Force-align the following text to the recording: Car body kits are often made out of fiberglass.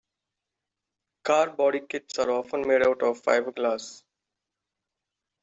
Car 1.21 1.51
body 1.51 1.81
kits 1.87 2.17
are 2.17 2.31
often 2.31 2.67
made 2.67 2.81
out 2.81 3.03
of 3.03 3.21
fiberglass. 3.21 4.01